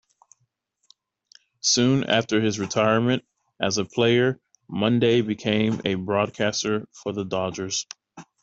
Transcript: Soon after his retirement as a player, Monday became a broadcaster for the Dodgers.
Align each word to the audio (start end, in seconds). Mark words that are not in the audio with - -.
Soon 1.59 2.03
after 2.05 2.41
his 2.41 2.57
retirement 2.57 3.23
as 3.61 3.77
a 3.77 3.85
player, 3.85 4.41
Monday 4.67 5.21
became 5.21 5.79
a 5.85 5.93
broadcaster 5.93 6.87
for 7.03 7.13
the 7.13 7.23
Dodgers. 7.23 7.85